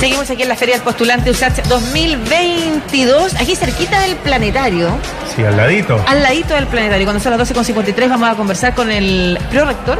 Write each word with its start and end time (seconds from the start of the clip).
Seguimos 0.00 0.30
aquí 0.30 0.42
en 0.42 0.48
la 0.48 0.56
Feria 0.56 0.76
del 0.76 0.82
Postulante 0.82 1.30
USACH 1.30 1.64
2022, 1.64 3.34
aquí 3.34 3.54
cerquita 3.54 4.00
del 4.00 4.16
planetario. 4.16 4.88
Sí, 5.36 5.44
al 5.44 5.58
ladito. 5.58 6.02
Al 6.06 6.22
ladito 6.22 6.54
del 6.54 6.66
planetario. 6.68 7.04
Cuando 7.04 7.22
son 7.22 7.36
las 7.36 7.52
12.53 7.54 8.08
vamos 8.08 8.30
a 8.30 8.34
conversar 8.34 8.74
con 8.74 8.90
el 8.90 9.38
prorector 9.50 9.98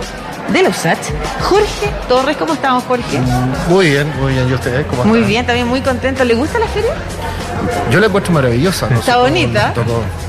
de 0.54 0.62
la 0.62 0.70
USACH, 0.70 0.98
Jorge 1.42 1.90
Torres. 2.08 2.38
¿Cómo 2.38 2.54
estamos, 2.54 2.82
Jorge? 2.84 3.18
Muy 3.68 3.90
bien, 3.90 4.10
muy 4.22 4.32
bien. 4.32 4.48
¿Y 4.48 4.54
ustedes 4.54 4.86
cómo 4.86 5.04
Muy 5.04 5.18
están? 5.18 5.28
bien, 5.28 5.46
también 5.46 5.68
muy 5.68 5.82
contento. 5.82 6.24
¿Le 6.24 6.34
gusta 6.34 6.58
la 6.58 6.66
feria? 6.68 6.94
Yo 7.90 8.00
la 8.00 8.06
encuentro 8.06 8.32
maravillosa. 8.32 8.88
¿no? 8.88 9.00
Está 9.00 9.12
cómo 9.12 9.24
bonita. 9.24 9.74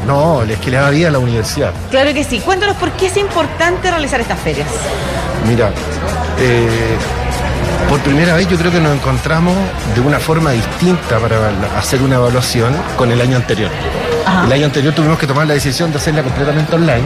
No, 0.05 0.43
es 0.43 0.59
que 0.59 0.69
le 0.69 0.77
da 0.77 0.89
vida 0.89 1.07
a 1.07 1.11
la 1.11 1.19
universidad. 1.19 1.71
Claro 1.89 2.13
que 2.13 2.25
sí. 2.25 2.39
Cuéntanos 2.41 2.75
por 2.75 2.91
qué 2.91 3.07
es 3.07 3.15
importante 3.15 3.89
realizar 3.89 4.19
estas 4.19 4.39
ferias. 4.39 4.67
Mira, 5.47 5.71
eh, 6.39 6.67
por 7.89 7.99
primera 8.01 8.35
vez 8.35 8.47
yo 8.47 8.57
creo 8.57 8.71
que 8.71 8.79
nos 8.79 8.93
encontramos 8.95 9.55
de 9.93 10.01
una 10.01 10.19
forma 10.19 10.51
distinta 10.51 11.19
para 11.19 11.37
hacer 11.77 12.01
una 12.01 12.15
evaluación 12.15 12.73
con 12.97 13.11
el 13.11 13.19
año 13.21 13.35
anterior. 13.37 13.69
Ajá. 14.25 14.45
El 14.45 14.51
año 14.53 14.65
anterior 14.67 14.93
tuvimos 14.93 15.17
que 15.19 15.27
tomar 15.27 15.47
la 15.47 15.53
decisión 15.53 15.91
de 15.91 15.97
hacerla 15.97 16.23
completamente 16.23 16.73
online 16.75 17.03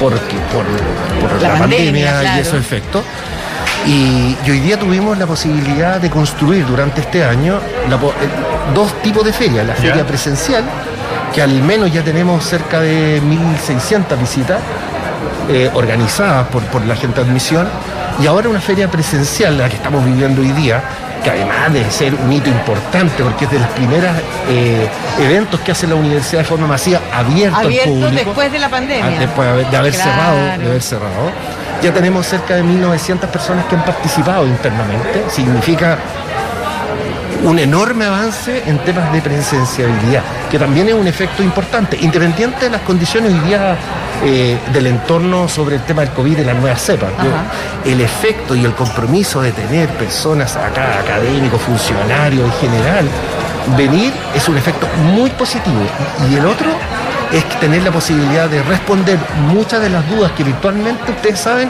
porque 0.00 0.36
por, 0.52 0.64
por 1.20 1.42
La 1.42 1.48
la, 1.52 1.58
pandemia, 1.58 1.60
pandemia, 1.60 2.20
claro. 2.20 2.38
y 2.38 2.40
esos 2.40 2.54
efectos. 2.60 3.02
Y, 3.86 4.36
y 4.46 4.50
hoy 4.50 4.60
día 4.60 4.78
tuvimos 4.78 5.18
la 5.18 5.26
posibilidad 5.26 6.00
de 6.00 6.08
construir 6.08 6.66
durante 6.66 7.02
este 7.02 7.22
año 7.24 7.58
la 7.90 7.96
eh, 7.96 8.00
dos 8.74 8.92
tipos 9.02 9.24
de 9.24 9.32
ferias. 9.32 9.66
La 9.66 9.74
Ya. 9.74 9.80
feria 9.80 10.06
presencial, 10.06 10.64
que 11.34 11.42
al 11.42 11.52
menos 11.62 11.92
ya 11.92 12.02
tenemos 12.02 12.44
cerca 12.44 12.80
de 12.80 13.20
1.600 13.22 14.18
visitas 14.18 14.58
eh, 15.50 15.70
organizadas 15.74 16.46
por, 16.48 16.62
por 16.64 16.84
la 16.86 16.96
gente 16.96 17.20
de 17.22 17.28
admisión, 17.28 17.68
y 18.22 18.26
ahora 18.26 18.48
una 18.48 18.60
feria 18.60 18.90
presencial, 18.90 19.58
la 19.58 19.68
que 19.68 19.76
estamos 19.76 20.04
viviendo 20.04 20.40
hoy 20.42 20.52
día, 20.52 20.82
que 21.22 21.30
además 21.30 21.72
de 21.72 21.90
ser 21.90 22.14
un 22.14 22.32
hito 22.32 22.48
importante, 22.50 23.22
porque 23.22 23.46
es 23.46 23.50
de 23.50 23.58
los 23.58 23.68
primeros 23.68 24.10
eh, 24.48 24.88
eventos 25.20 25.58
que 25.60 25.72
hace 25.72 25.86
la 25.86 25.94
universidad 25.94 26.42
de 26.42 26.48
forma 26.48 26.66
masiva 26.66 27.00
abierto, 27.12 27.56
Abierto 27.58 27.90
al 27.90 28.00
público. 28.00 28.24
después 28.26 28.52
de 28.52 28.58
la 28.58 28.68
pandemia. 28.68 29.06
Ah, 29.06 29.18
después 29.20 29.46
de 29.46 29.52
haber, 29.52 29.66
de 29.70 29.76
haber 29.76 29.92
Claro. 29.94 30.10
cerrado, 30.10 30.36
de 30.58 30.66
haber 30.68 30.82
cerrado. 30.82 31.30
Ya 31.82 31.92
tenemos 31.92 32.26
cerca 32.26 32.54
de 32.56 32.62
1.900 32.64 33.28
personas 33.28 33.64
que 33.66 33.74
han 33.74 33.84
participado 33.84 34.46
internamente. 34.46 35.24
Significa 35.28 35.98
un 37.44 37.58
enorme 37.58 38.06
avance 38.06 38.62
en 38.66 38.78
temas 38.78 39.12
de 39.12 39.20
presenciabilidad, 39.20 40.22
que 40.50 40.58
también 40.58 40.88
es 40.88 40.94
un 40.94 41.06
efecto 41.06 41.42
importante, 41.42 41.96
independiente 42.00 42.64
de 42.66 42.70
las 42.70 42.80
condiciones 42.82 43.32
hoy 43.32 43.38
día 43.40 43.76
eh, 44.24 44.58
del 44.72 44.86
entorno 44.86 45.46
sobre 45.48 45.76
el 45.76 45.82
tema 45.82 46.02
del 46.02 46.10
COVID 46.12 46.38
y 46.38 46.44
las 46.44 46.56
nuevas 46.56 46.80
cepas. 46.82 47.10
Yo- 47.22 47.30
Ajá. 47.30 47.44
el 47.84 48.00
efecto 48.00 48.54
y 48.54 48.64
el 48.64 48.72
compromiso 48.74 49.42
de 49.42 49.52
tener 49.52 49.88
personas 49.90 50.56
acá, 50.56 51.00
académicos, 51.00 51.60
funcionarios 51.60 52.44
en 52.46 52.68
general, 52.68 53.04
venir 53.76 54.12
es 54.34 54.48
un 54.48 54.56
efecto 54.56 54.86
muy 55.14 55.28
positivo. 55.30 55.80
Y 56.30 56.36
el 56.36 56.46
otro 56.46 56.68
es 57.32 57.44
tener 57.60 57.82
la 57.82 57.90
posibilidad 57.90 58.48
de 58.48 58.62
responder 58.62 59.18
muchas 59.48 59.82
de 59.82 59.90
las 59.90 60.08
dudas 60.08 60.32
que 60.32 60.44
virtualmente 60.44 61.10
ustedes 61.12 61.40
saben 61.40 61.68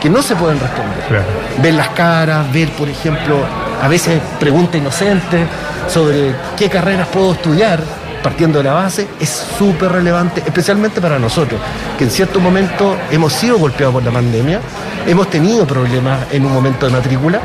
que 0.00 0.08
no 0.10 0.22
se 0.22 0.36
pueden 0.36 0.60
responder 0.60 1.00
Claro. 1.08 1.24
ver 1.62 1.74
las 1.74 1.88
caras, 1.90 2.52
ver, 2.52 2.68
por 2.72 2.88
ejemplo, 2.88 3.38
a 3.82 3.88
veces 3.88 4.20
preguntas 4.40 4.80
inocentes 4.80 5.46
sobre 5.88 6.34
qué 6.56 6.68
carreras 6.68 7.08
puedo 7.08 7.32
estudiar, 7.32 7.80
partiendo 8.22 8.58
de 8.58 8.64
la 8.64 8.72
base, 8.72 9.06
es 9.20 9.46
súper 9.58 9.92
relevante, 9.92 10.42
especialmente 10.44 11.00
para 11.00 11.18
nosotros, 11.18 11.60
que 11.96 12.04
en 12.04 12.10
cierto 12.10 12.40
momento 12.40 12.96
hemos 13.10 13.32
sido 13.32 13.58
golpeados 13.58 13.94
por 13.94 14.02
la 14.02 14.10
pandemia, 14.10 14.60
hemos 15.06 15.30
tenido 15.30 15.66
problemas 15.66 16.26
en 16.32 16.44
un 16.44 16.52
momento 16.52 16.86
de 16.86 16.92
matrícula, 16.92 17.40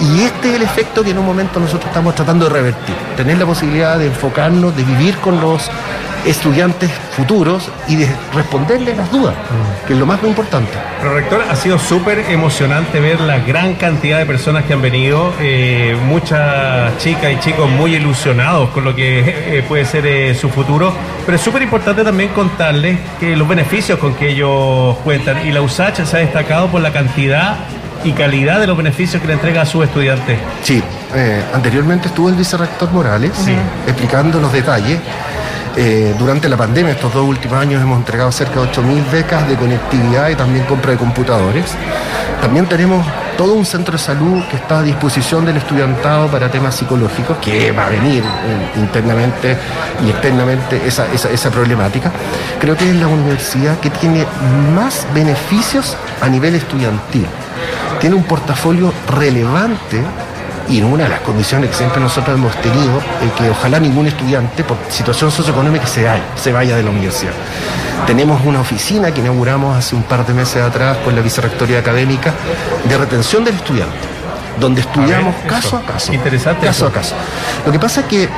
y 0.00 0.20
este 0.20 0.50
es 0.50 0.56
el 0.56 0.62
efecto 0.62 1.02
que 1.02 1.10
en 1.10 1.18
un 1.18 1.26
momento 1.26 1.58
nosotros 1.58 1.86
estamos 1.86 2.14
tratando 2.14 2.44
de 2.46 2.52
revertir, 2.52 2.94
tener 3.16 3.38
la 3.38 3.46
posibilidad 3.46 3.98
de 3.98 4.06
enfocarnos, 4.06 4.76
de 4.76 4.84
vivir 4.84 5.16
con 5.16 5.40
los 5.40 5.70
estudiantes 6.26 6.90
futuros 7.16 7.70
y 7.88 7.96
de 7.96 8.08
responderles 8.34 8.96
las 8.96 9.10
dudas, 9.10 9.34
que 9.86 9.92
es 9.94 9.98
lo 9.98 10.06
más 10.06 10.22
importante. 10.24 10.72
Pero 11.00 11.14
rector, 11.14 11.42
ha 11.50 11.56
sido 11.56 11.78
súper 11.78 12.24
emocionante 12.30 13.00
ver 13.00 13.20
la 13.20 13.38
gran 13.38 13.74
cantidad 13.74 14.18
de 14.18 14.26
personas 14.26 14.64
que 14.64 14.72
han 14.74 14.82
venido, 14.82 15.32
eh, 15.40 15.96
muchas 16.06 16.96
chicas 16.98 17.32
y 17.32 17.38
chicos 17.40 17.70
muy 17.70 17.94
ilusionados 17.94 18.70
con 18.70 18.84
lo 18.84 18.94
que 18.94 19.58
eh, 19.58 19.64
puede 19.66 19.84
ser 19.84 20.06
eh, 20.06 20.34
su 20.34 20.48
futuro, 20.48 20.92
pero 21.24 21.36
es 21.36 21.42
súper 21.42 21.62
importante 21.62 22.02
también 22.04 22.30
contarles 22.30 22.98
que 23.20 23.36
los 23.36 23.48
beneficios 23.48 23.98
con 23.98 24.14
que 24.14 24.30
ellos 24.30 24.96
cuentan 25.04 25.46
y 25.46 25.52
la 25.52 25.60
USACH 25.62 26.04
se 26.04 26.16
ha 26.16 26.20
destacado 26.20 26.68
por 26.68 26.80
la 26.80 26.92
cantidad 26.92 27.56
y 28.04 28.12
calidad 28.12 28.60
de 28.60 28.66
los 28.68 28.76
beneficios 28.76 29.20
que 29.20 29.26
le 29.26 29.34
entrega 29.34 29.62
a 29.62 29.66
sus 29.66 29.84
estudiantes. 29.84 30.38
Sí, 30.62 30.80
eh, 31.16 31.42
anteriormente 31.52 32.06
estuvo 32.08 32.28
el 32.28 32.36
vicerrector 32.36 32.90
Morales 32.92 33.32
Sí. 33.34 33.52
explicando 33.88 34.40
los 34.40 34.52
detalles. 34.52 35.00
Eh, 35.80 36.12
durante 36.18 36.48
la 36.48 36.56
pandemia, 36.56 36.90
estos 36.90 37.14
dos 37.14 37.24
últimos 37.24 37.56
años, 37.56 37.80
hemos 37.80 37.98
entregado 37.98 38.32
cerca 38.32 38.60
de 38.60 38.66
8.000 38.66 39.12
becas 39.12 39.48
de 39.48 39.54
conectividad 39.54 40.28
y 40.28 40.34
también 40.34 40.64
compra 40.64 40.90
de 40.90 40.98
computadores. 40.98 41.66
También 42.40 42.66
tenemos 42.66 43.06
todo 43.36 43.54
un 43.54 43.64
centro 43.64 43.92
de 43.92 43.98
salud 43.98 44.42
que 44.50 44.56
está 44.56 44.80
a 44.80 44.82
disposición 44.82 45.44
del 45.44 45.58
estudiantado 45.58 46.26
para 46.26 46.50
temas 46.50 46.74
psicológicos, 46.74 47.36
que 47.38 47.70
va 47.70 47.86
a 47.86 47.90
venir 47.90 48.24
eh, 48.24 48.78
internamente 48.80 49.56
y 50.04 50.10
externamente 50.10 50.82
esa, 50.84 51.06
esa, 51.12 51.30
esa 51.30 51.48
problemática. 51.48 52.10
Creo 52.58 52.76
que 52.76 52.90
es 52.90 52.96
la 52.96 53.06
universidad 53.06 53.78
que 53.78 53.90
tiene 53.90 54.26
más 54.74 55.06
beneficios 55.14 55.96
a 56.20 56.28
nivel 56.28 56.56
estudiantil. 56.56 57.28
Tiene 58.00 58.16
un 58.16 58.24
portafolio 58.24 58.92
relevante 59.06 60.02
y 60.68 60.78
en 60.78 60.84
una 60.84 61.04
de 61.04 61.10
las 61.10 61.20
condiciones 61.20 61.70
que 61.70 61.76
siempre 61.76 62.00
nosotros 62.00 62.36
hemos 62.36 62.54
tenido, 62.60 62.98
es 63.24 63.32
que 63.32 63.50
ojalá 63.50 63.80
ningún 63.80 64.06
estudiante 64.06 64.64
por 64.64 64.76
situación 64.88 65.30
socioeconómica 65.30 65.86
se 65.86 66.04
vaya, 66.04 66.22
se 66.36 66.52
vaya 66.52 66.76
de 66.76 66.82
la 66.82 66.90
universidad. 66.90 67.32
Tenemos 68.06 68.40
una 68.44 68.60
oficina 68.60 69.12
que 69.12 69.20
inauguramos 69.20 69.76
hace 69.76 69.96
un 69.96 70.02
par 70.02 70.26
de 70.26 70.34
meses 70.34 70.62
atrás 70.62 70.98
con 70.98 71.14
la 71.14 71.22
vicerrectoría 71.22 71.78
académica 71.78 72.32
de 72.88 72.96
retención 72.96 73.44
del 73.44 73.54
estudiante, 73.54 73.96
donde 74.60 74.82
estudiamos 74.82 75.34
caso 75.46 75.76
a 75.76 75.82
caso. 75.82 76.12
Interesante 76.12 76.66
Caso 76.66 76.86
eso. 76.86 76.94
a 76.94 77.00
caso. 77.00 77.14
Lo 77.66 77.72
que 77.72 77.78
pasa 77.78 78.00
es 78.00 78.06
que 78.06 78.28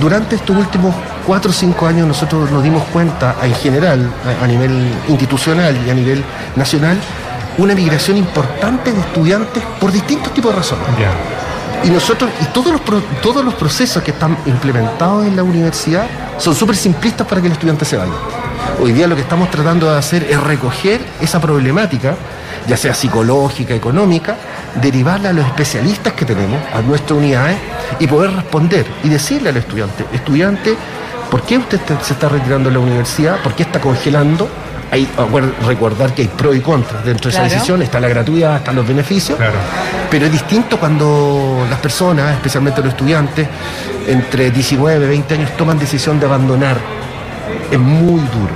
durante 0.00 0.36
estos 0.36 0.56
últimos 0.56 0.94
cuatro 1.26 1.50
o 1.50 1.54
cinco 1.54 1.86
años 1.86 2.06
nosotros 2.06 2.50
nos 2.50 2.62
dimos 2.62 2.82
cuenta, 2.92 3.36
en 3.42 3.54
general, 3.54 4.10
a, 4.42 4.46
nivel 4.46 4.92
institucional 5.08 5.76
y 5.86 5.90
a 5.90 5.94
nivel 5.94 6.24
nacional, 6.56 6.98
una 7.58 7.74
migración 7.74 8.16
importante 8.16 8.92
de 8.92 9.00
estudiantes 9.00 9.62
por 9.80 9.92
distintos 9.92 10.32
tipos 10.32 10.52
de 10.52 10.58
razones. 10.58 10.86
Y 11.84 11.90
nosotros, 11.90 12.30
y 12.40 12.44
todos 12.46 12.72
los, 12.72 12.80
todos 13.22 13.44
los 13.44 13.54
procesos 13.54 14.02
que 14.02 14.10
están 14.10 14.36
implementados 14.46 15.26
en 15.26 15.36
la 15.36 15.42
universidad 15.42 16.06
son 16.38 16.54
súper 16.54 16.76
simplistas 16.76 17.26
para 17.26 17.40
que 17.40 17.46
el 17.46 17.52
estudiante 17.52 17.84
se 17.84 17.96
vaya. 17.96 18.12
Hoy 18.80 18.92
día 18.92 19.06
lo 19.06 19.14
que 19.16 19.22
estamos 19.22 19.50
tratando 19.50 19.90
de 19.90 19.96
hacer 19.98 20.24
es 20.24 20.38
recoger 20.40 21.00
esa 21.20 21.40
problemática, 21.40 22.14
ya 22.66 22.76
sea 22.76 22.94
psicológica, 22.94 23.74
económica, 23.74 24.36
derivarla 24.80 25.30
a 25.30 25.32
los 25.32 25.46
especialistas 25.46 26.12
que 26.12 26.24
tenemos, 26.24 26.60
a 26.74 26.82
nuestras 26.82 27.12
unidades, 27.18 27.58
y 27.98 28.06
poder 28.06 28.32
responder 28.34 28.86
y 29.02 29.08
decirle 29.08 29.48
al 29.48 29.56
estudiante, 29.56 30.04
estudiante, 30.12 30.76
¿por 31.30 31.42
qué 31.42 31.56
usted 31.58 31.80
te- 31.80 31.96
se 32.04 32.12
está 32.12 32.28
retirando 32.28 32.68
de 32.68 32.74
la 32.74 32.80
universidad? 32.80 33.40
¿Por 33.42 33.54
qué 33.54 33.62
está 33.62 33.80
congelando? 33.80 34.48
Hay, 34.90 35.06
acuer- 35.18 35.52
recordar 35.66 36.14
que 36.14 36.22
hay 36.22 36.28
pros 36.28 36.56
y 36.56 36.60
contras 36.60 37.04
dentro 37.04 37.28
de 37.28 37.32
Claro. 37.32 37.46
esa 37.46 37.54
decisión, 37.56 37.82
está 37.82 38.00
la 38.00 38.08
gratuidad, 38.08 38.56
están 38.56 38.74
los 38.76 38.86
beneficios. 38.88 39.36
Claro. 39.36 39.54
Pero 40.10 40.26
es 40.26 40.32
distinto 40.32 40.78
cuando 40.78 41.66
las 41.68 41.78
personas, 41.78 42.32
especialmente 42.34 42.80
los 42.80 42.90
estudiantes, 42.90 43.46
entre 44.06 44.50
19 44.50 45.04
y 45.04 45.08
20 45.08 45.34
años 45.34 45.56
toman 45.56 45.78
decisión 45.78 46.18
de 46.18 46.26
abandonar. 46.26 46.76
Es 47.70 47.78
muy 47.78 48.20
duro. 48.20 48.54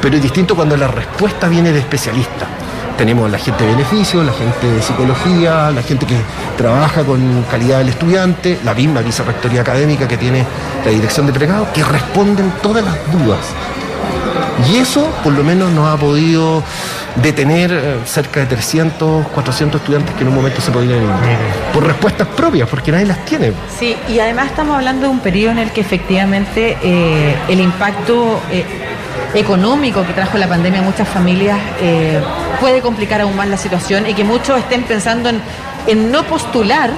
Pero 0.00 0.16
es 0.16 0.22
distinto 0.22 0.56
cuando 0.56 0.76
la 0.78 0.86
respuesta 0.88 1.46
viene 1.48 1.72
de 1.72 1.80
especialistas. 1.80 2.48
Tenemos 2.96 3.30
la 3.30 3.38
gente 3.38 3.64
de 3.64 3.70
beneficio, 3.72 4.22
la 4.22 4.32
gente 4.32 4.66
de 4.66 4.82
psicología, 4.82 5.70
la 5.70 5.82
gente 5.82 6.04
que 6.06 6.16
trabaja 6.56 7.02
con 7.02 7.44
calidad 7.50 7.78
del 7.78 7.90
estudiante, 7.90 8.58
la 8.64 8.74
misma 8.74 9.00
vicerrectoría 9.00 9.60
académica 9.62 10.06
que 10.08 10.16
tiene 10.18 10.44
la 10.84 10.90
dirección 10.90 11.26
de 11.26 11.32
pregrado, 11.32 11.66
que 11.72 11.82
responden 11.84 12.52
todas 12.62 12.84
las 12.84 12.96
dudas. 13.12 13.38
Y 14.68 14.76
eso, 14.76 15.08
por 15.22 15.32
lo 15.32 15.42
menos, 15.42 15.70
nos 15.72 15.88
ha 15.88 15.96
podido 15.96 16.62
detener 17.16 17.72
eh, 17.72 17.96
cerca 18.04 18.40
de 18.40 18.46
300, 18.46 19.28
400 19.28 19.80
estudiantes 19.80 20.14
que 20.14 20.22
en 20.22 20.28
un 20.28 20.34
momento 20.34 20.60
se 20.60 20.70
podrían 20.70 21.02
ir. 21.02 21.10
Por 21.72 21.84
respuestas 21.86 22.28
propias, 22.28 22.68
porque 22.68 22.92
nadie 22.92 23.06
las 23.06 23.24
tiene. 23.24 23.52
Sí, 23.78 23.96
y 24.08 24.20
además 24.20 24.46
estamos 24.46 24.76
hablando 24.76 25.06
de 25.06 25.12
un 25.12 25.20
periodo 25.20 25.52
en 25.52 25.58
el 25.58 25.70
que 25.70 25.80
efectivamente 25.80 26.76
eh, 26.82 27.34
el 27.48 27.60
impacto 27.60 28.40
eh, 28.50 28.64
económico 29.34 30.06
que 30.06 30.12
trajo 30.12 30.38
la 30.38 30.48
pandemia 30.48 30.80
a 30.80 30.82
muchas 30.82 31.08
familias 31.08 31.58
eh, 31.80 32.20
puede 32.60 32.80
complicar 32.80 33.20
aún 33.20 33.36
más 33.36 33.48
la 33.48 33.56
situación 33.56 34.06
y 34.08 34.14
que 34.14 34.24
muchos 34.24 34.58
estén 34.58 34.82
pensando 34.82 35.28
en, 35.28 35.40
en 35.86 36.10
no 36.10 36.24
postular 36.24 36.90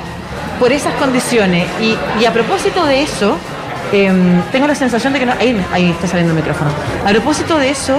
por 0.58 0.72
esas 0.72 0.94
condiciones. 0.94 1.66
Y, 1.80 1.96
y 2.20 2.24
a 2.24 2.32
propósito 2.32 2.84
de 2.84 3.02
eso, 3.02 3.36
eh, 3.92 4.42
tengo 4.50 4.66
la 4.66 4.74
sensación 4.74 5.12
de 5.12 5.20
que 5.20 5.26
no. 5.26 5.32
Ahí, 5.32 5.64
ahí 5.72 5.90
está 5.90 6.06
saliendo 6.06 6.32
el 6.32 6.36
micrófono. 6.36 6.70
A 7.04 7.10
propósito 7.10 7.58
de 7.58 7.70
eso, 7.70 7.98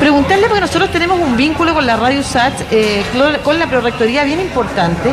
Preguntarle, 0.00 0.46
porque 0.46 0.60
nosotros 0.60 0.90
tenemos 0.92 1.18
un 1.18 1.36
vínculo 1.36 1.74
con 1.74 1.84
la 1.84 1.96
Radio 1.96 2.22
SAT, 2.22 2.52
eh, 2.70 3.02
con 3.42 3.58
la 3.58 3.66
Prorectoría 3.66 4.22
bien 4.22 4.40
importante, 4.40 5.12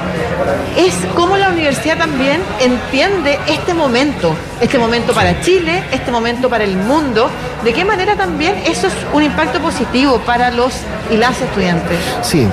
es 0.77 0.93
cómo 1.15 1.37
la 1.37 1.49
universidad 1.49 1.97
también 1.97 2.39
entiende 2.59 3.39
este 3.47 3.73
momento, 3.73 4.35
este 4.61 4.77
momento 4.77 5.13
para 5.13 5.41
Chile, 5.41 5.83
este 5.91 6.11
momento 6.11 6.49
para 6.49 6.65
el 6.65 6.75
mundo, 6.77 7.31
de 7.63 7.73
qué 7.73 7.83
manera 7.83 8.15
también 8.15 8.55
eso 8.67 8.87
es 8.87 8.93
un 9.11 9.23
impacto 9.23 9.59
positivo 9.59 10.19
para 10.19 10.51
los 10.51 10.73
y 11.09 11.17
las 11.17 11.41
estudiantes. 11.41 11.97
Sí. 12.21 12.47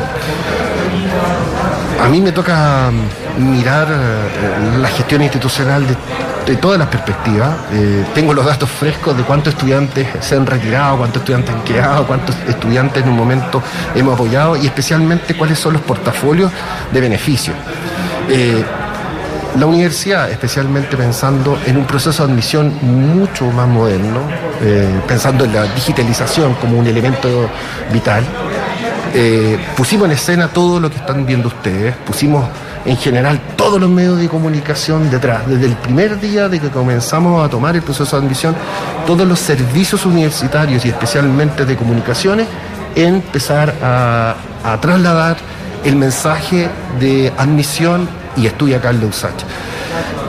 A 2.03 2.09
mí 2.09 2.21
me 2.21 2.33
toca 2.33 2.91
mirar 3.39 3.89
eh, 3.91 4.79
la 4.81 4.89
gestión 4.89 5.23
institucional 5.23 5.87
de 6.47 6.57
todas 6.57 6.79
las 6.79 6.89
perspectivas. 6.89 7.55
Eh, 7.73 8.05
tengo 8.15 8.35
los 8.35 8.45
datos 8.45 8.69
frescos 8.69 9.17
de 9.17 9.23
cuántos 9.23 9.55
estudiantes 9.55 10.07
se 10.21 10.37
han 10.37 10.47
retirado, 10.47 10.99
cuántos 10.99 11.23
estudiantes 11.23 11.55
han 11.55 11.63
quedado, 11.63 12.07
cuántos 12.07 12.37
estudiantes 12.49 13.03
en 13.03 13.11
un 13.11 13.17
momento 13.17 13.63
hemos 13.95 14.15
apoyado 14.15 14.57
y 14.57 14.67
especialmente 14.67 15.35
cuáles 15.35 15.59
son 15.59 15.75
los 15.75 15.83
portafolios 15.83 16.51
de 16.93 17.01
beneficios. 17.01 17.57
Eh, 18.29 18.65
la 19.59 19.67
universidad, 19.67 20.31
especialmente 20.31 20.97
pensando 20.97 21.59
en 21.67 21.77
un 21.77 21.85
proceso 21.85 22.27
de 22.27 22.33
admisión 22.33 22.75
mucho 22.81 23.45
más 23.47 23.69
moderno, 23.69 24.21
eh, 24.63 24.89
pensando 25.07 25.45
en 25.45 25.55
la 25.55 25.65
digitalización 25.65 26.55
como 26.55 26.79
un 26.79 26.87
elemento 26.87 27.49
vital, 27.93 28.25
pusimos 29.77 30.07
en 30.07 30.13
escena 30.13 30.49
todo 30.49 30.81
lo 30.81 30.89
que 30.89 30.97
están 30.97 31.27
viendo 31.27 31.49
ustedes, 31.49 31.95
pusimos 31.97 32.47
en 32.85 32.97
general 32.97 33.41
todos 33.57 33.81
los 33.81 33.91
medios 33.91 34.19
de 34.19 34.29
comunicación 34.29 35.11
detrás. 35.11 35.47
Desde 35.47 35.67
el 35.67 35.77
primer 35.77 36.21
día 36.21 36.49
de 36.49 36.61
que 36.61 36.69
comenzamos 36.69 37.45
a 37.45 37.49
tomar 37.49 37.77
el 37.77 37.83
proceso 37.83 38.19
de 38.19 38.27
admisión, 38.27 38.55
todos 39.07 39.27
los 39.27 39.39
servicios 39.39 40.05
universitarios 40.05 40.85
y 40.85 40.89
especialmente 40.89 41.65
de 41.65 41.77
comunicaciones, 41.77 42.47
empezar 42.95 43.75
a, 43.83 44.37
trasladar 44.81 45.37
el 45.85 45.97
mensaje 45.97 46.69
de 47.01 47.33
admisión 47.37 48.09
y 48.37 48.47
estudia 48.47 48.77
acá 48.77 48.91
en 48.91 49.01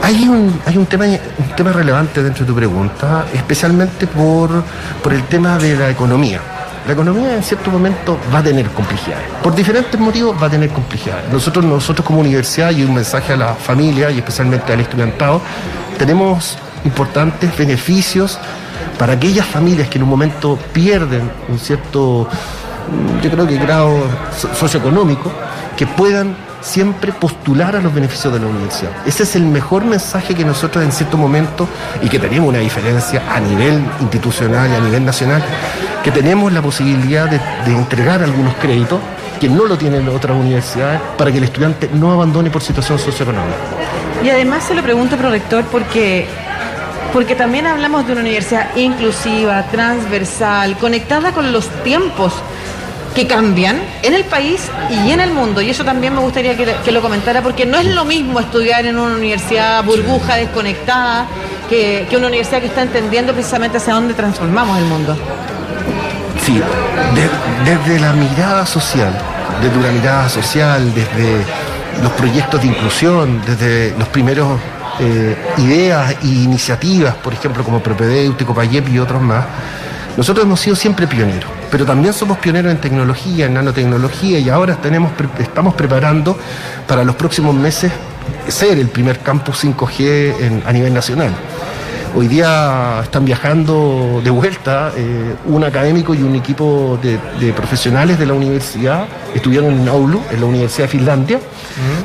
Hay 0.01 0.27
un, 0.27 0.85
tema, 0.87 1.71
relevante 1.71 2.23
dentro 2.23 2.45
de 2.45 2.51
tu 2.51 2.55
pregunta, 2.55 3.25
especialmente 3.33 4.07
por 4.07 4.63
el 5.11 5.23
tema 5.23 5.57
de 5.57 5.75
la 5.75 5.89
economía 5.89 6.41
la 6.85 6.93
economía 6.93 7.35
en 7.35 7.43
cierto 7.43 7.71
momento 7.71 8.19
va 8.33 8.39
a 8.39 8.43
tener 8.43 8.67
complejidades. 8.69 9.25
Por 9.41 9.55
diferentes 9.55 9.99
motivos 9.99 10.35
va 10.41 10.47
a 10.47 10.49
tener 10.49 10.69
complejidades. 10.69 11.31
Nosotros, 11.31 11.63
nosotros 11.63 12.05
como 12.05 12.19
universidad 12.19 12.71
y 12.71 12.83
un 12.83 12.93
mensaje 12.93 13.33
a 13.33 13.37
la 13.37 13.53
familia 13.53 14.11
y 14.11 14.17
especialmente 14.17 14.73
al 14.73 14.81
estudiantado, 14.81 15.41
tenemos 15.97 16.57
importantes 16.83 17.55
beneficios 17.57 18.37
para 18.97 19.13
aquellas 19.13 19.45
familias 19.45 19.87
que 19.87 19.97
en 19.97 20.03
un 20.03 20.09
momento 20.09 20.57
pierden 20.73 21.31
un 21.49 21.57
cierto, 21.57 22.27
yo 23.21 23.31
creo 23.31 23.47
que 23.47 23.57
grado 23.57 23.95
socioeconómico, 24.53 25.31
que 25.77 25.87
puedan 25.87 26.35
siempre 26.63 27.11
postular 27.11 27.75
a 27.75 27.81
los 27.81 27.93
beneficios 27.93 28.33
de 28.33 28.39
la 28.39 28.47
universidad. 28.47 28.91
Ese 29.05 29.23
es 29.23 29.35
el 29.35 29.43
mejor 29.43 29.83
mensaje 29.83 30.33
que 30.33 30.45
nosotros 30.45 30.83
en 30.83 30.91
cierto 30.91 31.17
momento, 31.17 31.67
y 32.01 32.09
que 32.09 32.19
tenemos 32.19 32.49
una 32.49 32.59
diferencia 32.59 33.21
a 33.29 33.39
nivel 33.39 33.83
institucional 33.99 34.71
y 34.71 34.75
a 34.75 34.79
nivel 34.79 35.05
nacional, 35.05 35.43
que 36.03 36.11
tenemos 36.11 36.51
la 36.51 36.61
posibilidad 36.61 37.29
de, 37.29 37.39
entregar 37.73 38.23
algunos 38.23 38.55
créditos 38.55 38.99
que 39.39 39.49
no 39.49 39.65
lo 39.65 39.77
tienen 39.77 40.07
otras 40.07 40.37
universidades 40.37 41.01
para 41.17 41.31
que 41.31 41.37
el 41.37 41.43
estudiante 41.43 41.89
no 41.93 42.11
abandone 42.11 42.49
por 42.49 42.61
situación 42.61 42.97
socioeconómica. 42.97 43.57
Y 44.23 44.29
además 44.29 44.63
se 44.63 44.73
lo 44.73 44.81
pregunto, 44.81 45.17
prorector, 45.17 45.65
porque 45.65 46.27
porque 47.11 47.35
también 47.35 47.67
hablamos 47.67 48.07
de 48.07 48.13
una 48.13 48.21
universidad 48.21 48.75
inclusiva, 48.75 49.63
transversal, 49.71 50.75
conectada 50.79 51.31
con 51.31 51.51
los 51.51 51.67
tiempos 51.83 52.33
que 53.13 53.27
cambian 53.27 53.81
en 54.01 54.13
el 54.13 54.23
país 54.25 54.69
y 54.89 55.11
en 55.11 55.19
el 55.19 55.31
mundo. 55.31 55.61
Y 55.61 55.69
eso 55.69 55.83
también 55.83 56.13
me 56.13 56.21
gustaría 56.21 56.55
que, 56.55 56.91
lo 56.91 57.01
comentara, 57.01 57.41
porque 57.41 57.65
no 57.65 57.77
es 57.77 57.85
lo 57.85 58.05
mismo 58.05 58.39
estudiar 58.39 58.85
en 58.85 58.97
una 58.97 59.15
universidad 59.15 59.83
burbuja, 59.83 60.35
desconectada, 60.35 61.27
que, 61.69 62.07
una 62.15 62.27
universidad 62.27 62.59
que 62.59 62.67
está 62.67 62.81
entendiendo 62.81 63.33
precisamente 63.33 63.77
hacia 63.77 63.93
dónde 63.93 64.13
transformamos 64.13 64.77
el 64.77 64.85
mundo. 64.85 65.17
Sí, 66.45 66.61
desde 67.65 67.99
la 67.99 68.13
mirada 68.13 68.65
social, 68.65 69.13
desde 69.61 69.77
una 69.77 69.91
mirada 69.91 70.29
social, 70.29 70.93
desde 70.93 71.45
los 72.01 72.11
proyectos 72.13 72.61
de 72.61 72.67
inclusión, 72.67 73.41
desde 73.45 73.95
los 73.97 74.07
primeros 74.09 74.59
eh, 74.99 75.35
ideas 75.57 76.15
e 76.21 76.27
iniciativas, 76.27 77.15
por 77.15 77.33
ejemplo, 77.33 77.63
como 77.63 77.81
Propedéutico, 77.81 78.53
Payep 78.53 78.89
y 78.89 78.99
otros 78.99 79.21
más, 79.21 79.45
nosotros 80.17 80.45
hemos 80.45 80.59
sido 80.59 80.75
siempre 80.75 81.07
pioneros, 81.07 81.49
pero 81.71 81.85
también 81.85 82.13
somos 82.13 82.37
pioneros 82.37 82.71
en 82.71 82.79
tecnología, 82.79 83.47
en 83.47 83.55
nanotecnología 83.55 84.39
y 84.39 84.49
ahora 84.49 84.75
tenemos, 84.75 85.11
estamos 85.39 85.73
preparando 85.73 86.37
para 86.87 87.03
los 87.03 87.15
próximos 87.15 87.55
meses 87.55 87.91
ser 88.47 88.77
el 88.77 88.89
primer 88.89 89.19
campus 89.19 89.63
5G 89.63 90.63
a 90.65 90.71
nivel 90.71 90.93
nacional. 90.93 91.31
Hoy 92.15 92.27
día 92.27 92.99
están 93.01 93.25
viajando 93.25 94.21
de 94.23 94.29
vuelta 94.29 94.91
eh, 94.95 95.33
un 95.45 95.63
académico 95.63 96.13
y 96.13 96.21
un 96.21 96.35
equipo 96.35 96.99
de, 97.01 97.53
profesionales 97.53 98.19
de 98.19 98.27
la 98.27 98.33
universidad, 98.33 99.07
estuvieron 99.33 99.73
en 99.73 99.89
Oulu, 99.89 100.21
en 100.29 100.39
la 100.39 100.45
Universidad 100.45 100.83
de 100.83 100.89
Finlandia, 100.89 101.39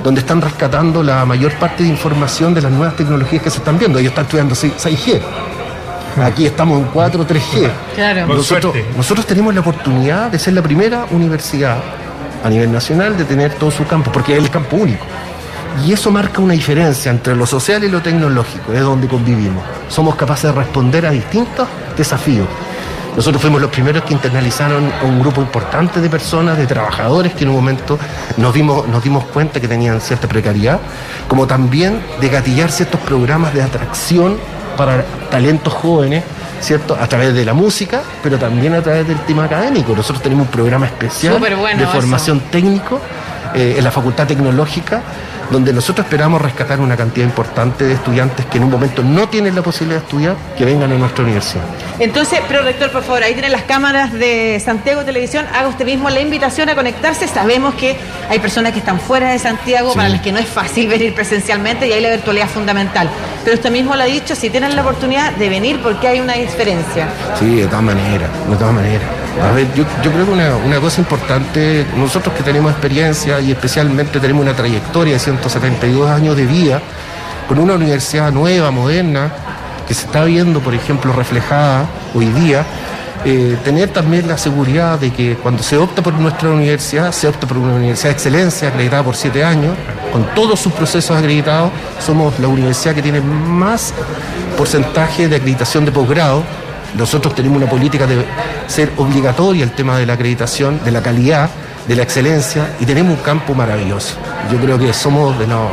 donde 0.02 0.20
están 0.20 0.40
rescatando 0.40 1.02
la 1.02 1.26
mayor 1.26 1.52
parte 1.58 1.82
de 1.82 1.90
información 1.90 2.54
de 2.54 2.62
las 2.62 2.72
nuevas 2.72 2.96
tecnologías 2.96 3.42
que 3.42 3.50
se 3.50 3.58
están 3.58 3.78
viendo. 3.78 3.98
Ellos 3.98 4.12
están 4.12 4.24
estudiando 4.24 4.54
6G. 4.54 5.20
Aquí 6.22 6.46
estamos 6.46 6.80
en 6.80 6.86
4, 6.86 7.26
3G. 7.26 7.70
Claro. 7.94 8.26
Nosotros, 8.26 8.74
nosotros 8.96 9.26
tenemos 9.26 9.54
la 9.54 9.60
oportunidad 9.60 10.30
de 10.30 10.38
ser 10.38 10.54
la 10.54 10.62
primera 10.62 11.06
universidad 11.10 11.78
a 12.42 12.48
nivel 12.48 12.72
nacional 12.72 13.16
de 13.16 13.24
tener 13.24 13.54
todo 13.54 13.70
su 13.70 13.86
campo, 13.86 14.10
porque 14.12 14.36
es 14.36 14.42
el 14.42 14.50
campo 14.50 14.76
único. 14.76 15.04
Y 15.86 15.92
eso 15.92 16.10
marca 16.10 16.40
una 16.40 16.54
diferencia 16.54 17.10
entre 17.10 17.36
lo 17.36 17.46
social 17.46 17.84
y 17.84 17.88
lo 17.88 18.00
tecnológico, 18.00 18.72
es 18.72 18.80
donde 18.80 19.06
convivimos. 19.06 19.62
Somos 19.88 20.16
capaces 20.16 20.52
de 20.52 20.52
responder 20.52 21.06
a 21.06 21.10
distintos 21.10 21.68
desafíos. 21.96 22.46
Nosotros 23.14 23.42
fuimos 23.42 23.60
los 23.60 23.70
primeros 23.70 24.04
que 24.04 24.12
internalizaron 24.12 24.92
un 25.02 25.20
grupo 25.20 25.40
importante 25.40 26.00
de 26.00 26.08
personas, 26.08 26.56
de 26.56 26.66
trabajadores 26.66 27.32
que 27.32 27.44
en 27.44 27.50
un 27.50 27.56
momento 27.56 27.98
nos 28.36 28.54
dimos, 28.54 28.86
nos 28.86 29.02
dimos 29.02 29.24
cuenta 29.24 29.60
que 29.60 29.66
tenían 29.66 30.00
cierta 30.00 30.28
precariedad, 30.28 30.78
como 31.26 31.46
también 31.46 32.00
de 32.20 32.28
gatillar 32.28 32.70
ciertos 32.70 33.00
programas 33.00 33.52
de 33.54 33.62
atracción 33.62 34.36
para 34.76 35.04
talentos 35.30 35.72
jóvenes, 35.72 36.24
¿cierto? 36.60 36.96
A 36.98 37.06
través 37.06 37.34
de 37.34 37.44
la 37.44 37.54
música, 37.54 38.02
pero 38.22 38.38
también 38.38 38.74
a 38.74 38.82
través 38.82 39.06
del 39.06 39.18
tema 39.20 39.44
académico. 39.44 39.94
Nosotros 39.94 40.22
tenemos 40.22 40.46
un 40.46 40.52
programa 40.52 40.86
especial 40.86 41.40
de 41.40 41.86
formación 41.86 42.40
técnico 42.50 43.00
eh, 43.54 43.76
en 43.78 43.84
la 43.84 43.90
Facultad 43.90 44.26
Tecnológica 44.26 45.02
donde 45.50 45.72
nosotros 45.72 46.04
esperamos 46.04 46.42
rescatar 46.42 46.80
una 46.80 46.96
cantidad 46.96 47.26
importante 47.26 47.84
de 47.84 47.94
estudiantes 47.94 48.46
que 48.46 48.58
en 48.58 48.64
un 48.64 48.70
momento 48.70 49.02
no 49.02 49.28
tienen 49.28 49.54
la 49.54 49.62
posibilidad 49.62 50.00
de 50.00 50.04
estudiar, 50.04 50.36
que 50.56 50.64
vengan 50.64 50.92
a 50.92 50.96
nuestra 50.96 51.24
universidad. 51.24 51.64
Entonces, 51.98 52.40
pero 52.46 52.62
rector, 52.62 52.90
por 52.90 53.02
favor, 53.02 53.22
ahí 53.22 53.32
tienen 53.32 53.52
las 53.52 53.62
cámaras 53.62 54.12
de 54.12 54.60
Santiago 54.64 55.04
Televisión, 55.04 55.46
haga 55.54 55.68
usted 55.68 55.84
mismo 55.84 56.10
la 56.10 56.20
invitación 56.20 56.68
a 56.68 56.74
conectarse. 56.74 57.26
Sabemos 57.28 57.74
que 57.74 57.96
hay 58.28 58.38
personas 58.38 58.72
que 58.72 58.78
están 58.80 59.00
fuera 59.00 59.30
de 59.30 59.38
Santiago, 59.38 59.94
para 59.94 60.08
las 60.08 60.20
que 60.20 60.32
no 60.32 60.38
es 60.38 60.46
fácil 60.46 60.88
venir 60.88 61.14
presencialmente 61.14 61.86
y 61.86 61.92
ahí 61.92 62.00
la 62.00 62.10
virtualidad 62.10 62.46
es 62.46 62.52
fundamental. 62.52 63.08
Pero 63.44 63.56
usted 63.56 63.70
mismo 63.70 63.96
lo 63.96 64.02
ha 64.02 64.06
dicho, 64.06 64.34
si 64.34 64.50
tienen 64.50 64.76
la 64.76 64.82
oportunidad 64.82 65.32
de 65.32 65.48
venir, 65.48 65.80
porque 65.82 66.08
hay 66.08 66.20
una 66.20 66.34
diferencia. 66.34 67.08
Sí, 67.38 67.56
de 67.56 67.66
todas 67.66 67.82
maneras, 67.82 68.30
de 68.48 68.56
todas 68.56 68.74
maneras. 68.74 69.17
A 69.42 69.52
ver, 69.52 69.68
yo, 69.74 69.84
creo 70.02 70.26
que 70.26 70.32
una, 70.32 70.80
cosa 70.80 71.00
importante, 71.00 71.86
nosotros 71.96 72.34
que 72.34 72.42
tenemos 72.42 72.72
experiencia 72.72 73.40
y 73.40 73.52
especialmente 73.52 74.18
tenemos 74.18 74.42
una 74.42 74.54
trayectoria 74.54 75.14
de 75.14 75.18
172 75.20 76.10
años 76.10 76.36
de 76.36 76.44
vida, 76.44 76.80
con 77.46 77.58
una 77.58 77.74
universidad 77.74 78.32
nueva, 78.32 78.70
moderna, 78.70 79.30
que 79.86 79.94
se 79.94 80.06
está 80.06 80.24
viendo, 80.24 80.60
por 80.60 80.74
ejemplo, 80.74 81.12
reflejada 81.12 81.86
hoy 82.14 82.26
día, 82.26 82.64
eh, 83.24 83.56
tener 83.64 83.90
también 83.90 84.26
la 84.26 84.38
seguridad 84.38 84.98
de 84.98 85.12
que 85.12 85.36
cuando 85.36 85.62
se 85.62 85.76
opta 85.76 86.02
por 86.02 86.14
nuestra 86.14 86.50
universidad, 86.50 87.12
se 87.12 87.28
opta 87.28 87.46
por 87.46 87.58
una 87.58 87.74
universidad 87.74 88.10
de 88.10 88.14
excelencia 88.14 88.68
acreditada 88.68 89.04
por 89.04 89.14
siete 89.14 89.44
años, 89.44 89.74
con 90.12 90.24
todos 90.34 90.58
sus 90.58 90.72
procesos 90.72 91.16
acreditados, 91.16 91.70
somos 92.04 92.38
la 92.40 92.48
universidad 92.48 92.94
que 92.94 93.02
tiene 93.02 93.20
más 93.20 93.94
porcentaje 94.56 95.28
de 95.28 95.36
acreditación 95.36 95.84
de 95.84 95.92
posgrado 95.92 96.42
nosotros 96.96 97.34
tenemos 97.34 97.58
una 97.58 97.70
política 97.70 98.06
de 98.06 98.24
ser 98.66 98.92
obligatoria 98.96 99.64
el 99.64 99.72
tema 99.72 99.98
de 99.98 100.06
la 100.06 100.14
acreditación, 100.14 100.80
de 100.84 100.90
la 100.90 101.02
calidad, 101.02 101.50
de 101.86 101.96
la 101.96 102.02
excelencia 102.02 102.76
y 102.80 102.86
tenemos 102.86 103.16
un 103.16 103.22
campo 103.22 103.54
maravilloso. 103.54 104.14
Yo 104.50 104.58
creo 104.58 104.78
que 104.78 104.92
somos 104.92 105.38
de 105.38 105.46
los 105.46 105.70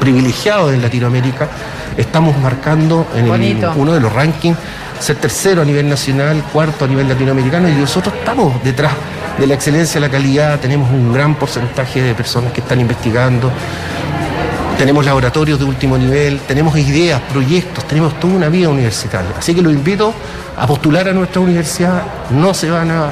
privilegiados 0.00 0.72
en 0.72 0.82
Latinoamérica. 0.82 1.48
Estamos 1.96 2.36
marcando 2.38 3.06
en 3.14 3.30
uno 3.76 3.94
de 3.94 4.00
los 4.00 4.12
rankings 4.12 4.58
ser 5.00 5.16
tercero 5.16 5.62
a 5.62 5.64
nivel 5.64 5.88
nacional, 5.88 6.42
cuarto 6.52 6.84
a 6.84 6.88
nivel 6.88 7.08
latinoamericano 7.08 7.68
y 7.68 7.72
nosotros 7.72 8.14
estamos 8.14 8.62
detrás 8.62 8.92
de 9.38 9.46
la 9.46 9.54
excelencia, 9.54 10.00
la 10.00 10.08
calidad, 10.08 10.58
tenemos 10.60 10.90
un 10.90 11.12
gran 11.12 11.34
porcentaje 11.34 12.02
de 12.02 12.14
personas 12.14 12.52
que 12.52 12.60
están 12.60 12.80
investigando. 12.80 13.50
Tenemos 14.78 15.04
laboratorios 15.04 15.58
de 15.58 15.64
último 15.64 15.96
nivel, 15.96 16.40
tenemos 16.40 16.76
ideas, 16.76 17.20
proyectos, 17.32 17.84
tenemos 17.86 18.18
toda 18.20 18.34
una 18.34 18.48
vida 18.48 18.68
universitaria. 18.68 19.30
Así 19.38 19.54
que 19.54 19.62
los 19.62 19.72
invito 19.72 20.12
a 20.56 20.66
postular 20.66 21.08
a 21.08 21.12
nuestra 21.12 21.40
universidad, 21.40 22.02
no 22.30 22.52
se 22.54 22.70
van 22.70 22.90
a 22.90 23.10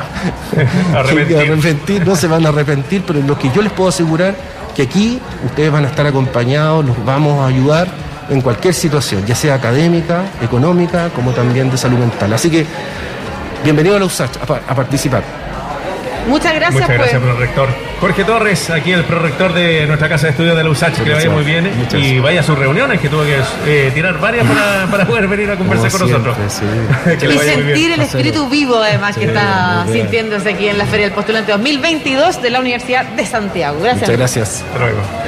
Arrepentir. 0.94 1.36
arrepentir, 1.38 2.06
no 2.06 2.16
se 2.16 2.26
van 2.26 2.44
a 2.46 2.50
arrepentir, 2.50 3.02
pero 3.06 3.20
lo 3.20 3.38
que 3.38 3.50
yo 3.50 3.62
les 3.62 3.72
puedo 3.72 3.88
asegurar 3.88 4.34
que 4.74 4.82
aquí 4.82 5.20
ustedes 5.44 5.70
van 5.70 5.84
a 5.84 5.88
estar 5.88 6.06
acompañados, 6.06 6.84
los 6.84 7.04
vamos 7.04 7.40
a 7.42 7.46
ayudar 7.48 7.88
en 8.30 8.40
cualquier 8.40 8.74
situación, 8.74 9.24
ya 9.26 9.34
sea 9.34 9.54
académica, 9.54 10.22
económica, 10.42 11.10
como 11.14 11.30
también 11.32 11.70
de 11.70 11.76
salud 11.78 11.98
mental. 11.98 12.32
Así 12.32 12.50
que 12.50 12.66
bienvenido 13.62 13.96
a 13.96 13.98
la 14.00 14.06
USACH 14.06 14.36
a, 14.42 14.46
pa- 14.46 14.60
a 14.66 14.74
participar. 14.74 15.22
Muchas 16.28 16.54
gracias, 16.54 16.72
Muchas 16.82 16.88
gracias, 16.88 17.20
pues. 17.22 17.34
prorector. 17.34 17.68
Jorge 18.04 18.24
Torres, 18.24 18.68
aquí 18.68 18.92
el 18.92 19.02
prorector 19.04 19.54
de 19.54 19.86
nuestra 19.86 20.10
casa 20.10 20.26
de 20.26 20.32
estudios 20.32 20.54
de 20.54 20.62
la 20.62 20.68
USACH, 20.68 20.98
que 20.98 21.08
le 21.08 21.14
vaya 21.14 21.30
muy 21.30 21.42
bien 21.42 21.72
Muchas 21.74 21.98
y 22.02 22.18
vaya 22.20 22.40
a 22.40 22.42
sus 22.42 22.58
reuniones, 22.58 23.00
que 23.00 23.08
tuvo 23.08 23.22
que 23.22 23.38
eh, 23.66 23.90
tirar 23.94 24.20
varias 24.20 24.46
para, 24.46 24.86
para 24.90 25.06
poder 25.06 25.26
venir 25.26 25.50
a 25.50 25.56
conversar 25.56 25.90
Como 25.90 26.04
con 26.04 26.22
nosotros. 26.22 26.52
sí. 26.52 26.64
Que 27.18 27.24
Y 27.24 27.28
vaya 27.28 27.54
muy 27.54 27.62
bien. 27.62 27.76
sentir 27.78 27.92
el 27.92 28.00
espíritu 28.02 28.46
vivo, 28.50 28.76
además, 28.76 29.16
que 29.16 29.24
está 29.24 29.86
sintiéndose 29.90 30.50
aquí 30.50 30.68
en 30.68 30.76
la 30.76 30.84
Feria 30.84 31.06
del 31.06 31.14
Postulante 31.14 31.52
2022 31.52 32.42
de 32.42 32.50
la 32.50 32.60
Universidad 32.60 33.06
de 33.06 33.24
Santiago. 33.24 33.78
Gracias. 33.80 34.02
Muchas 34.02 34.18
gracias. 34.18 34.64
Hasta 34.68 34.78
luego. 34.80 35.00